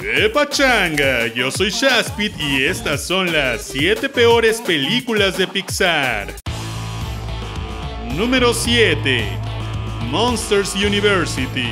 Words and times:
¡Qué 0.00 0.30
pachanga! 0.30 1.26
Yo 1.26 1.50
soy 1.50 1.68
Shaspit 1.68 2.32
y 2.40 2.64
estas 2.64 3.06
son 3.06 3.30
las 3.30 3.64
7 3.64 4.08
peores 4.08 4.58
películas 4.62 5.36
de 5.36 5.46
Pixar. 5.46 6.34
Número 8.16 8.54
7. 8.54 9.22
Monsters 10.10 10.74
University. 10.74 11.68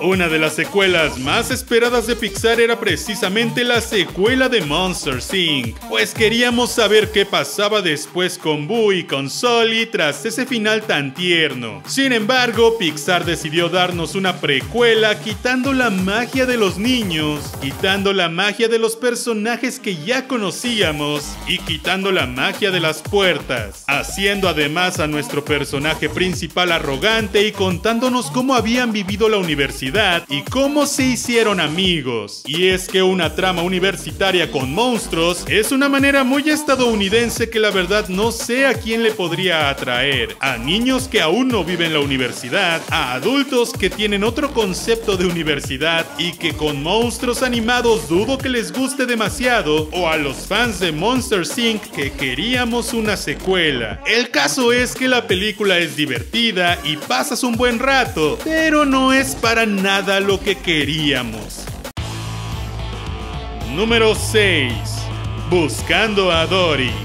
Una 0.00 0.28
de 0.28 0.40
las 0.40 0.56
secuelas 0.56 1.18
más 1.18 1.52
esperadas 1.52 2.08
de 2.08 2.16
Pixar 2.16 2.60
era 2.60 2.80
precisamente 2.80 3.62
la 3.62 3.80
secuela 3.80 4.48
de 4.48 4.60
Monsters 4.60 5.32
Inc., 5.32 5.78
pues 5.88 6.12
queríamos 6.12 6.72
saber 6.72 7.12
qué 7.12 7.24
pasaba 7.24 7.80
después 7.80 8.36
con 8.36 8.66
Boo 8.66 8.92
y 8.92 9.04
con 9.04 9.30
Sully 9.30 9.86
tras 9.86 10.24
ese 10.24 10.46
final 10.46 10.82
tan 10.82 11.14
tierno. 11.14 11.80
Sin 11.86 12.12
embargo, 12.12 12.76
Pixar 12.76 13.24
decidió 13.24 13.68
darnos 13.68 14.16
una 14.16 14.40
precuela 14.40 15.20
quitando 15.20 15.72
la 15.72 15.90
magia 15.90 16.44
de 16.44 16.56
los 16.56 16.76
niños, 16.76 17.52
quitando 17.62 18.12
la 18.12 18.28
magia 18.28 18.66
de 18.66 18.80
los 18.80 18.96
personajes 18.96 19.78
que 19.78 19.94
ya 19.94 20.26
conocíamos 20.26 21.22
y 21.46 21.58
quitando 21.58 22.10
la 22.10 22.26
magia 22.26 22.72
de 22.72 22.80
las 22.80 23.00
puertas, 23.00 23.84
haciendo 23.86 24.48
además 24.48 24.98
a 24.98 25.06
nuestro 25.06 25.44
personaje 25.44 26.08
principal 26.08 26.72
arrogante 26.72 27.46
y 27.46 27.52
contándonos 27.52 28.32
cómo 28.32 28.56
habían 28.56 28.90
vivido 28.90 29.28
la 29.28 29.36
universidad 29.36 29.83
y 30.28 30.42
cómo 30.42 30.86
se 30.86 31.04
hicieron 31.04 31.60
amigos. 31.60 32.42
Y 32.46 32.68
es 32.68 32.88
que 32.88 33.02
una 33.02 33.34
trama 33.34 33.62
universitaria 33.62 34.50
con 34.50 34.72
monstruos 34.72 35.44
es 35.46 35.72
una 35.72 35.90
manera 35.90 36.24
muy 36.24 36.48
estadounidense 36.48 37.50
que 37.50 37.60
la 37.60 37.70
verdad 37.70 38.08
no 38.08 38.32
sé 38.32 38.66
a 38.66 38.74
quién 38.74 39.02
le 39.02 39.10
podría 39.10 39.68
atraer. 39.68 40.36
A 40.40 40.56
niños 40.56 41.06
que 41.06 41.20
aún 41.20 41.48
no 41.48 41.64
viven 41.64 41.92
la 41.92 42.00
universidad, 42.00 42.80
a 42.90 43.12
adultos 43.12 43.72
que 43.72 43.90
tienen 43.90 44.24
otro 44.24 44.52
concepto 44.54 45.18
de 45.18 45.26
universidad 45.26 46.06
y 46.18 46.32
que 46.32 46.54
con 46.54 46.82
monstruos 46.82 47.42
animados 47.42 48.08
dudo 48.08 48.38
que 48.38 48.48
les 48.48 48.72
guste 48.72 49.04
demasiado, 49.04 49.90
o 49.92 50.08
a 50.08 50.16
los 50.16 50.46
fans 50.46 50.80
de 50.80 50.92
Monster 50.92 51.42
Inc. 51.56 51.82
que 51.90 52.10
queríamos 52.12 52.94
una 52.94 53.16
secuela. 53.16 54.00
El 54.06 54.30
caso 54.30 54.72
es 54.72 54.94
que 54.94 55.08
la 55.08 55.26
película 55.26 55.78
es 55.78 55.94
divertida 55.94 56.78
y 56.84 56.96
pasas 56.96 57.42
un 57.42 57.56
buen 57.56 57.78
rato, 57.78 58.38
pero 58.44 58.86
no 58.86 59.12
es 59.12 59.34
para 59.34 59.66
nada 59.74 60.20
lo 60.20 60.40
que 60.40 60.56
queríamos. 60.56 61.64
Número 63.74 64.14
6. 64.14 64.72
Buscando 65.50 66.30
a 66.30 66.46
Dory. 66.46 67.03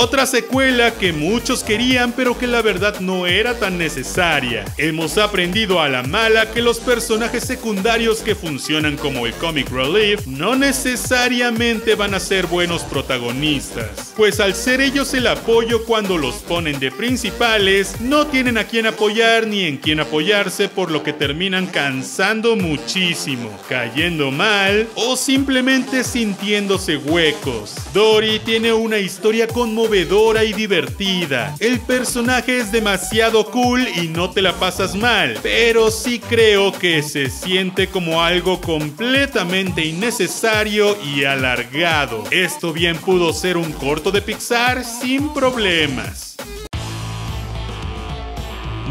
Otra 0.00 0.26
secuela 0.26 0.94
que 0.94 1.12
muchos 1.12 1.64
querían 1.64 2.12
pero 2.12 2.38
que 2.38 2.46
la 2.46 2.62
verdad 2.62 3.00
no 3.00 3.26
era 3.26 3.58
tan 3.58 3.78
necesaria. 3.78 4.64
Hemos 4.76 5.18
aprendido 5.18 5.80
a 5.80 5.88
la 5.88 6.04
mala 6.04 6.52
que 6.52 6.62
los 6.62 6.78
personajes 6.78 7.42
secundarios 7.42 8.20
que 8.20 8.36
funcionan 8.36 8.96
como 8.96 9.26
el 9.26 9.32
comic 9.32 9.68
relief 9.70 10.24
no 10.28 10.54
necesariamente 10.54 11.96
van 11.96 12.14
a 12.14 12.20
ser 12.20 12.46
buenos 12.46 12.82
protagonistas. 12.84 14.12
Pues 14.16 14.38
al 14.38 14.54
ser 14.54 14.80
ellos 14.80 15.12
el 15.14 15.26
apoyo 15.26 15.84
cuando 15.84 16.16
los 16.16 16.36
ponen 16.36 16.78
de 16.78 16.92
principales, 16.92 18.00
no 18.00 18.28
tienen 18.28 18.56
a 18.56 18.68
quien 18.68 18.86
apoyar 18.86 19.48
ni 19.48 19.64
en 19.64 19.78
quien 19.78 19.98
apoyarse 19.98 20.68
por 20.68 20.92
lo 20.92 21.02
que 21.02 21.12
terminan 21.12 21.66
cansando 21.66 22.54
muchísimo, 22.54 23.50
cayendo 23.68 24.30
mal 24.30 24.86
o 24.94 25.16
simplemente 25.16 26.04
sintiéndose 26.04 26.98
huecos. 26.98 27.74
Dory 27.92 28.38
tiene 28.38 28.72
una 28.72 28.98
historia 28.98 29.48
con 29.48 29.74
y 29.88 30.52
divertida. 30.52 31.54
El 31.60 31.80
personaje 31.80 32.58
es 32.58 32.70
demasiado 32.70 33.46
cool 33.46 33.88
y 33.96 34.08
no 34.08 34.30
te 34.30 34.42
la 34.42 34.52
pasas 34.52 34.94
mal, 34.94 35.38
pero 35.42 35.90
sí 35.90 36.18
creo 36.18 36.72
que 36.72 37.02
se 37.02 37.30
siente 37.30 37.86
como 37.86 38.22
algo 38.22 38.60
completamente 38.60 39.86
innecesario 39.86 40.94
y 41.02 41.24
alargado. 41.24 42.22
Esto 42.30 42.74
bien 42.74 42.98
pudo 42.98 43.32
ser 43.32 43.56
un 43.56 43.72
corto 43.72 44.10
de 44.10 44.20
Pixar 44.20 44.84
sin 44.84 45.32
problemas. 45.32 46.36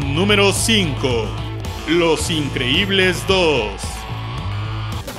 Número 0.04 0.52
5. 0.52 1.26
Los 1.90 2.28
Increíbles 2.28 3.24
2. 3.28 3.87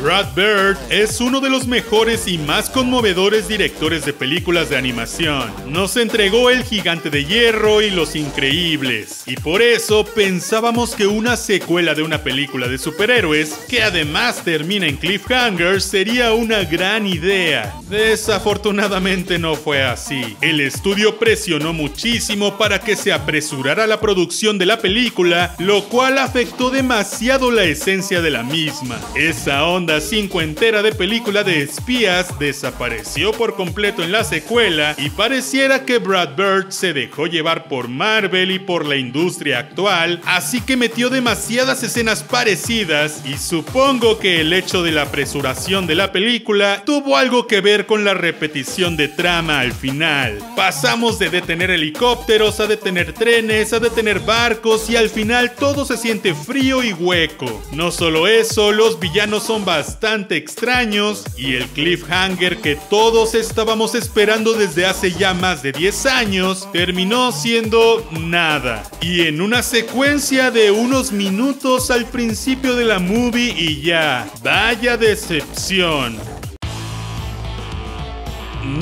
Brad 0.01 0.33
Bird 0.33 0.77
es 0.89 1.19
uno 1.19 1.41
de 1.41 1.49
los 1.49 1.67
mejores 1.67 2.25
y 2.25 2.37
más 2.37 2.69
conmovedores 2.69 3.49
directores 3.49 4.05
de 4.05 4.13
películas 4.13 4.69
de 4.69 4.77
animación. 4.77 5.51
Nos 5.67 5.97
entregó 5.97 6.49
El 6.49 6.63
Gigante 6.63 7.09
de 7.09 7.25
Hierro 7.25 7.81
y 7.81 7.89
Los 7.89 8.15
Increíbles, 8.15 9.23
y 9.25 9.35
por 9.35 9.61
eso 9.61 10.05
pensábamos 10.05 10.95
que 10.95 11.05
una 11.05 11.35
secuela 11.35 11.95
de 11.95 12.03
una 12.03 12.19
película 12.19 12.69
de 12.69 12.77
superhéroes, 12.77 13.49
que 13.67 13.83
además 13.83 14.43
termina 14.45 14.87
en 14.87 14.95
cliffhanger, 14.95 15.81
sería 15.81 16.31
una 16.31 16.63
gran 16.63 17.05
idea. 17.05 17.75
Desafortunadamente 17.89 19.37
no 19.37 19.55
fue 19.55 19.83
así. 19.83 20.37
El 20.39 20.61
estudio 20.61 21.19
presionó 21.19 21.73
muchísimo 21.73 22.57
para 22.57 22.79
que 22.79 22.95
se 22.95 23.11
apresurara 23.11 23.85
la 23.85 23.99
producción 23.99 24.57
de 24.57 24.65
la 24.65 24.79
película, 24.79 25.55
lo 25.59 25.83
cual 25.89 26.19
afectó 26.19 26.69
demasiado 26.69 27.51
la 27.51 27.65
esencia 27.65 28.21
de 28.21 28.29
la 28.29 28.43
misma. 28.43 28.97
Esa 29.15 29.65
onda 29.65 29.88
cincuentera 29.99 30.83
de 30.83 30.93
película 30.93 31.43
de 31.43 31.63
espías 31.63 32.37
desapareció 32.37 33.31
por 33.31 33.55
completo 33.55 34.03
en 34.03 34.11
la 34.11 34.23
secuela 34.23 34.95
y 34.99 35.09
pareciera 35.09 35.83
que 35.83 35.97
Brad 35.97 36.35
Bird 36.37 36.69
se 36.69 36.93
dejó 36.93 37.25
llevar 37.25 37.67
por 37.67 37.87
Marvel 37.87 38.51
y 38.51 38.59
por 38.59 38.85
la 38.85 38.97
industria 38.97 39.57
actual, 39.57 40.21
así 40.25 40.61
que 40.61 40.77
metió 40.77 41.09
demasiadas 41.09 41.81
escenas 41.81 42.23
parecidas 42.23 43.23
y 43.25 43.37
supongo 43.37 44.19
que 44.19 44.41
el 44.41 44.53
hecho 44.53 44.83
de 44.83 44.91
la 44.91 45.01
apresuración 45.03 45.87
de 45.87 45.95
la 45.95 46.11
película 46.11 46.83
tuvo 46.85 47.17
algo 47.17 47.47
que 47.47 47.59
ver 47.59 47.87
con 47.87 48.05
la 48.05 48.13
repetición 48.13 48.95
de 48.95 49.07
trama 49.07 49.59
al 49.59 49.73
final. 49.73 50.37
Pasamos 50.55 51.17
de 51.17 51.31
detener 51.31 51.71
helicópteros 51.71 52.59
a 52.59 52.67
detener 52.67 53.13
trenes, 53.13 53.73
a 53.73 53.79
detener 53.79 54.19
barcos 54.19 54.87
y 54.87 54.95
al 54.95 55.09
final 55.09 55.55
todo 55.55 55.83
se 55.83 55.97
siente 55.97 56.35
frío 56.35 56.83
y 56.83 56.93
hueco. 56.93 57.63
No 57.73 57.89
solo 57.91 58.27
eso, 58.27 58.71
los 58.71 58.99
villanos 58.99 59.43
son 59.43 59.65
bastante 59.65 59.78
bastante 59.79 60.35
extraños 60.35 61.23
y 61.37 61.55
el 61.55 61.65
cliffhanger 61.67 62.57
que 62.57 62.75
todos 62.75 63.33
estábamos 63.33 63.95
esperando 63.95 64.51
desde 64.51 64.85
hace 64.85 65.13
ya 65.13 65.33
más 65.33 65.63
de 65.63 65.71
10 65.71 66.05
años 66.07 66.67
terminó 66.73 67.31
siendo 67.31 68.05
nada. 68.11 68.83
Y 68.99 69.21
en 69.21 69.39
una 69.39 69.63
secuencia 69.63 70.51
de 70.51 70.69
unos 70.69 71.13
minutos 71.13 71.91
al 71.91 72.05
principio 72.07 72.75
de 72.75 72.83
la 72.83 72.99
movie 72.99 73.55
y 73.57 73.81
ya, 73.81 74.27
vaya 74.43 74.97
decepción. 74.97 76.17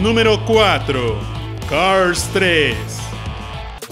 Número 0.01 0.43
4. 0.47 1.19
Cars 1.69 2.27
3. 2.33 2.75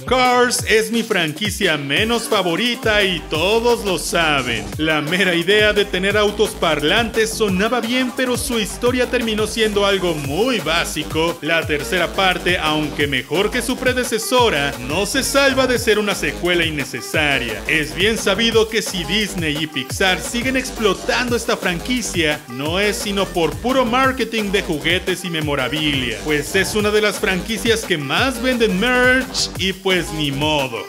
Cars 0.06 0.64
es 0.68 0.92
mi 0.92 1.02
franquicia 1.02 1.78
menos 1.78 2.30
favorita 2.30 3.04
y 3.04 3.20
todos 3.22 3.84
lo 3.84 3.98
saben. 3.98 4.64
La 4.78 5.02
mera 5.02 5.34
idea 5.34 5.74
de 5.74 5.84
tener 5.84 6.16
autos 6.16 6.52
parlantes 6.52 7.32
sonaba 7.32 7.82
bien, 7.82 8.12
pero 8.16 8.38
su 8.38 8.60
historia 8.60 9.10
terminó 9.10 9.48
siendo 9.48 9.86
algo 9.86 10.14
muy 10.14 10.60
básico. 10.60 11.38
La 11.42 11.66
tercera 11.66 12.14
parte, 12.14 12.60
aunque 12.60 13.08
mejor 13.08 13.50
que 13.50 13.64
su 13.64 13.78
predecesora, 13.78 14.74
no 14.88 15.08
se 15.08 15.24
salva 15.24 15.66
de 15.66 15.80
ser 15.80 15.98
una 15.98 16.14
secuela 16.14 16.66
innecesaria. 16.66 17.64
Es 17.68 17.96
bien 17.96 18.20
sabido 18.20 18.70
que 18.70 18.84
si 18.84 19.04
Disney 19.06 19.58
y 19.58 19.66
Pixar 19.66 20.22
siguen 20.22 20.56
explotando 20.56 21.36
esta 21.36 21.58
franquicia, 21.58 22.40
no 22.50 22.80
es 22.80 22.96
sino 22.96 23.26
por 23.26 23.56
puro 23.58 23.86
marketing 23.86 24.52
de 24.52 24.62
juguetes 24.62 25.26
y 25.26 25.32
memorabilia, 25.32 26.20
pues 26.24 26.56
es 26.56 26.76
una 26.76 26.92
de 26.92 27.02
las 27.02 27.20
franquicias 27.20 27.82
que 27.82 27.98
más 27.98 28.42
venden 28.42 28.80
merch 28.80 29.50
y 29.58 29.74
pues 29.74 29.95
pues 29.96 30.12
ni 30.12 30.30
modo. 30.30 30.80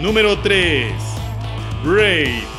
Número 0.00 0.38
3. 0.42 0.92
Brave 1.82 2.49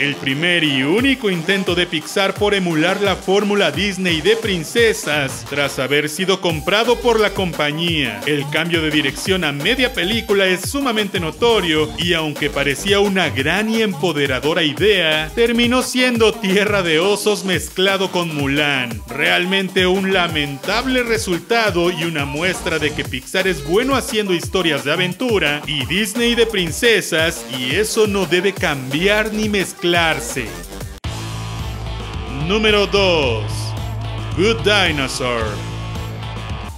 el 0.00 0.16
primer 0.16 0.64
y 0.64 0.82
único 0.82 1.30
intento 1.30 1.74
de 1.74 1.86
Pixar 1.86 2.32
por 2.32 2.54
emular 2.54 3.02
la 3.02 3.16
fórmula 3.16 3.70
Disney 3.70 4.22
de 4.22 4.34
princesas 4.34 5.44
tras 5.50 5.78
haber 5.78 6.08
sido 6.08 6.40
comprado 6.40 6.98
por 7.00 7.20
la 7.20 7.34
compañía. 7.34 8.18
El 8.24 8.48
cambio 8.48 8.80
de 8.80 8.90
dirección 8.90 9.44
a 9.44 9.52
media 9.52 9.92
película 9.92 10.46
es 10.46 10.70
sumamente 10.70 11.20
notorio 11.20 11.86
y 11.98 12.14
aunque 12.14 12.48
parecía 12.48 12.98
una 13.00 13.28
gran 13.28 13.68
y 13.68 13.82
empoderadora 13.82 14.62
idea, 14.62 15.30
terminó 15.34 15.82
siendo 15.82 16.32
Tierra 16.32 16.82
de 16.82 16.98
Osos 16.98 17.44
mezclado 17.44 18.10
con 18.10 18.34
Mulan. 18.34 19.02
Realmente 19.06 19.86
un 19.86 20.14
lamentable 20.14 21.02
resultado 21.02 21.90
y 21.90 22.04
una 22.04 22.24
muestra 22.24 22.78
de 22.78 22.94
que 22.94 23.04
Pixar 23.04 23.46
es 23.46 23.62
bueno 23.66 23.96
haciendo 23.96 24.32
historias 24.32 24.82
de 24.82 24.92
aventura 24.92 25.60
y 25.66 25.84
Disney 25.84 26.34
de 26.34 26.46
princesas 26.46 27.44
y 27.58 27.74
eso 27.74 28.06
no 28.06 28.24
debe 28.24 28.54
cambiar 28.54 29.34
ni 29.34 29.50
mezclar 29.50 29.89
Número 32.46 32.86
2. 32.86 33.44
Good 34.36 34.62
Dinosaur. 34.62 35.69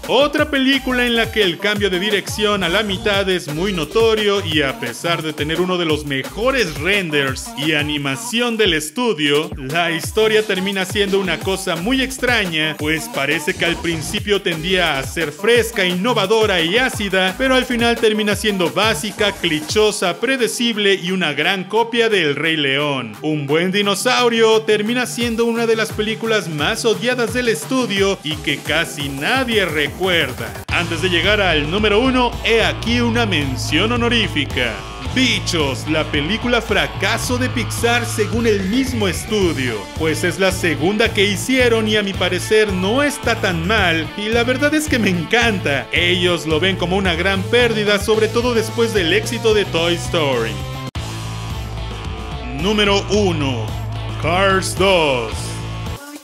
Otra 0.09 0.51
película 0.51 1.07
en 1.07 1.15
la 1.15 1.31
que 1.31 1.45
el 1.45 1.59
cambio 1.59 1.89
de 1.89 2.01
dirección 2.01 2.65
a 2.65 2.69
la 2.69 2.83
mitad 2.83 3.29
es 3.31 3.47
muy 3.55 3.73
notorio 3.73 4.45
y 4.45 4.61
a 4.63 4.81
pesar 4.81 5.23
de 5.23 5.33
tener 5.33 5.61
uno 5.61 5.79
de 5.79 5.85
los 5.85 6.05
mejores 6.05 6.75
renders 6.81 7.49
y 7.57 7.75
animación 7.75 8.57
del 8.57 8.75
estudio, 8.75 9.49
la 9.57 9.93
historia 9.93 10.45
termina 10.45 10.85
siendo 10.85 11.21
una 11.21 11.39
cosa 11.39 11.77
muy 11.77 12.03
extraña, 12.03 12.75
pues 12.79 13.09
parece 13.15 13.55
que 13.55 13.65
al 13.65 13.77
principio 13.77 14.43
tendía 14.43 14.99
a 14.99 15.05
ser 15.05 15.31
fresca, 15.31 15.85
innovadora 15.85 16.61
y 16.61 16.79
ácida, 16.79 17.37
pero 17.39 17.55
al 17.55 17.65
final 17.65 17.97
termina 17.97 18.35
siendo 18.35 18.71
básica, 18.71 19.31
clichosa, 19.31 20.19
predecible 20.19 20.95
y 20.95 21.13
una 21.13 21.33
gran 21.33 21.65
copia 21.65 22.09
de 22.09 22.23
El 22.23 22.35
Rey 22.35 22.57
León. 22.57 23.13
Un 23.23 23.47
buen 23.47 23.71
dinosaurio 23.71 24.63
termina 24.63 25.07
siendo 25.07 25.45
una 25.45 25.67
de 25.67 25.77
las 25.77 25.93
películas 25.93 26.49
más 26.49 26.85
odiadas 26.85 27.33
del 27.33 27.49
estudio 27.49 28.19
y 28.25 28.35
que 28.37 28.59
casi 28.59 29.09
nadie 29.09 29.65
recuerda 29.65 29.92
antes 30.69 31.03
de 31.03 31.09
llegar 31.09 31.41
al 31.41 31.71
número 31.71 32.01
uno, 32.01 32.33
he 32.45 32.65
aquí 32.65 33.01
una 33.01 33.25
mención 33.25 33.93
honorífica. 33.93 34.73
Bichos, 35.15 35.87
la 35.89 36.05
película 36.05 36.61
fracaso 36.61 37.39
de 37.39 37.49
Pixar 37.51 38.05
según 38.07 38.47
el 38.47 38.63
mismo 38.65 39.07
estudio, 39.07 39.75
pues 39.99 40.25
es 40.25 40.39
la 40.39 40.51
segunda 40.51 41.13
que 41.13 41.27
hicieron 41.27 41.87
y 41.87 41.97
a 41.97 42.03
mi 42.03 42.15
parecer 42.15 42.73
no 42.73 43.03
está 43.03 43.41
tan 43.41 43.67
mal 43.67 44.09
y 44.17 44.29
la 44.29 44.43
verdad 44.43 44.75
es 44.75 44.89
que 44.89 44.99
me 44.99 45.11
encanta. 45.11 45.87
Ellos 45.93 46.47
lo 46.47 46.59
ven 46.59 46.77
como 46.77 46.97
una 46.97 47.15
gran 47.15 47.43
pérdida, 47.45 47.99
sobre 47.99 48.29
todo 48.29 48.55
después 48.55 48.95
del 48.95 49.13
éxito 49.13 49.55
de 49.55 49.65
Toy 49.67 49.95
Story. 49.95 50.53
Número 52.61 53.05
1. 53.11 53.67
Cars 54.23 54.75
2. 54.79 55.52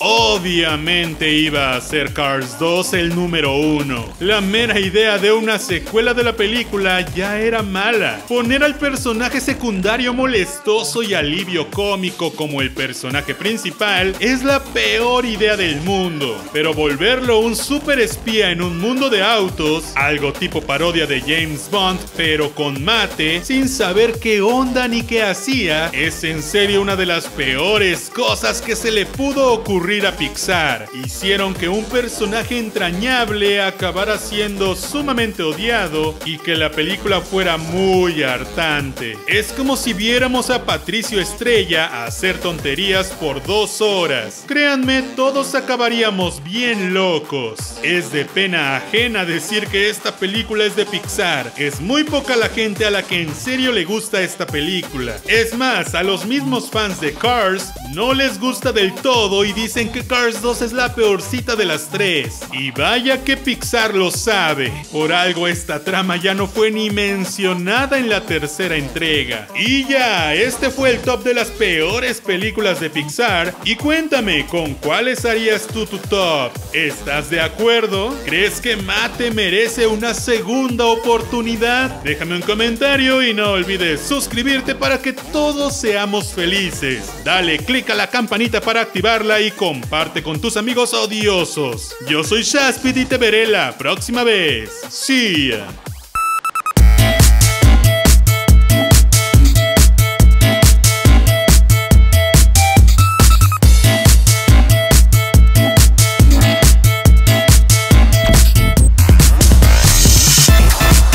Obviamente 0.00 1.32
iba 1.32 1.74
a 1.74 1.80
ser 1.80 2.12
Cars 2.12 2.56
2 2.60 2.94
el 2.94 3.16
número 3.16 3.56
1. 3.56 4.14
La 4.20 4.40
mera 4.40 4.78
idea 4.78 5.18
de 5.18 5.32
una 5.32 5.58
secuela 5.58 6.14
de 6.14 6.22
la 6.22 6.34
película 6.34 7.00
ya 7.00 7.40
era 7.40 7.64
mala. 7.64 8.20
Poner 8.28 8.62
al 8.62 8.76
personaje 8.76 9.40
secundario 9.40 10.14
molestoso 10.14 11.02
y 11.02 11.14
alivio 11.14 11.68
cómico 11.72 12.32
como 12.32 12.62
el 12.62 12.70
personaje 12.70 13.34
principal 13.34 14.14
es 14.20 14.44
la 14.44 14.62
peor 14.62 15.24
idea 15.24 15.56
del 15.56 15.80
mundo. 15.80 16.40
Pero 16.52 16.74
volverlo 16.74 17.40
un 17.40 17.56
super 17.56 17.98
espía 17.98 18.52
en 18.52 18.62
un 18.62 18.78
mundo 18.78 19.10
de 19.10 19.24
autos, 19.24 19.96
algo 19.96 20.32
tipo 20.32 20.60
parodia 20.60 21.06
de 21.06 21.20
James 21.22 21.68
Bond, 21.72 21.98
pero 22.16 22.52
con 22.54 22.84
mate, 22.84 23.44
sin 23.44 23.68
saber 23.68 24.20
qué 24.20 24.42
onda 24.42 24.86
ni 24.86 25.02
qué 25.02 25.24
hacía, 25.24 25.88
es 25.88 26.22
en 26.22 26.40
serio 26.40 26.82
una 26.82 26.94
de 26.94 27.06
las 27.06 27.26
peores 27.26 28.10
cosas 28.14 28.62
que 28.62 28.76
se 28.76 28.92
le 28.92 29.04
pudo 29.04 29.52
ocurrir 29.52 29.87
a 29.88 30.12
Pixar. 30.12 30.86
Hicieron 31.02 31.54
que 31.54 31.66
un 31.70 31.82
personaje 31.86 32.58
entrañable 32.58 33.62
acabara 33.62 34.18
siendo 34.18 34.76
sumamente 34.76 35.42
odiado 35.42 36.14
y 36.26 36.36
que 36.36 36.56
la 36.56 36.70
película 36.70 37.22
fuera 37.22 37.56
muy 37.56 38.22
hartante. 38.22 39.16
Es 39.26 39.50
como 39.50 39.78
si 39.78 39.94
viéramos 39.94 40.50
a 40.50 40.66
Patricio 40.66 41.22
Estrella 41.22 42.04
hacer 42.04 42.36
tonterías 42.36 43.12
por 43.12 43.42
dos 43.46 43.80
horas. 43.80 44.44
Créanme, 44.46 45.00
todos 45.16 45.54
acabaríamos 45.54 46.44
bien 46.44 46.92
locos. 46.92 47.78
Es 47.82 48.12
de 48.12 48.26
pena 48.26 48.76
ajena 48.76 49.24
decir 49.24 49.68
que 49.68 49.88
esta 49.88 50.14
película 50.14 50.66
es 50.66 50.76
de 50.76 50.84
Pixar. 50.84 51.50
Es 51.56 51.80
muy 51.80 52.04
poca 52.04 52.36
la 52.36 52.50
gente 52.50 52.84
a 52.84 52.90
la 52.90 53.02
que 53.02 53.22
en 53.22 53.34
serio 53.34 53.72
le 53.72 53.86
gusta 53.86 54.20
esta 54.20 54.46
película. 54.46 55.16
Es 55.26 55.56
más, 55.56 55.94
a 55.94 56.02
los 56.02 56.26
mismos 56.26 56.68
fans 56.70 57.00
de 57.00 57.14
Cars 57.14 57.72
no 57.94 58.12
les 58.12 58.38
gusta 58.38 58.70
del 58.70 58.94
todo 58.96 59.46
y 59.46 59.54
dicen 59.54 59.77
que 59.86 60.02
Cars 60.02 60.42
2 60.42 60.62
es 60.62 60.72
la 60.72 60.92
peorcita 60.92 61.54
de 61.54 61.64
las 61.64 61.88
tres. 61.88 62.40
Y 62.52 62.72
vaya 62.72 63.22
que 63.22 63.36
Pixar 63.36 63.94
lo 63.94 64.10
sabe. 64.10 64.72
Por 64.90 65.12
algo 65.12 65.46
esta 65.46 65.84
trama 65.84 66.16
ya 66.16 66.34
no 66.34 66.48
fue 66.48 66.72
ni 66.72 66.90
mencionada 66.90 67.96
en 67.96 68.08
la 68.08 68.22
tercera 68.22 68.74
entrega. 68.74 69.46
Y 69.56 69.86
ya, 69.86 70.34
este 70.34 70.70
fue 70.70 70.90
el 70.90 70.98
top 70.98 71.22
de 71.22 71.34
las 71.34 71.50
peores 71.52 72.20
películas 72.20 72.80
de 72.80 72.90
Pixar. 72.90 73.54
Y 73.64 73.76
cuéntame, 73.76 74.46
¿con 74.46 74.74
cuáles 74.74 75.24
harías 75.24 75.68
tú 75.68 75.86
tu 75.86 75.98
top? 75.98 76.50
¿Estás 76.72 77.30
de 77.30 77.40
acuerdo? 77.40 78.18
¿Crees 78.24 78.60
que 78.60 78.74
Mate 78.76 79.30
merece 79.30 79.86
una 79.86 80.12
segunda 80.12 80.86
oportunidad? 80.86 82.02
Déjame 82.02 82.34
un 82.34 82.42
comentario 82.42 83.22
y 83.22 83.32
no 83.32 83.52
olvides 83.52 84.00
suscribirte 84.00 84.74
para 84.74 85.00
que 85.00 85.12
todos 85.12 85.76
seamos 85.76 86.34
felices. 86.34 87.12
Dale 87.22 87.58
click 87.58 87.90
a 87.90 87.94
la 87.94 88.10
campanita 88.10 88.60
para 88.60 88.80
activarla 88.80 89.40
y 89.40 89.52
con 89.52 89.67
comparte 89.68 90.22
con 90.22 90.40
tus 90.40 90.56
amigos 90.56 90.94
odiosos. 90.94 91.94
Yo 92.08 92.24
soy 92.24 92.42
Shaspid 92.42 92.96
y 92.96 93.04
te 93.04 93.18
veré 93.18 93.46
la 93.46 93.76
próxima 93.76 94.24
vez. 94.24 94.70
Ya. 94.88 95.66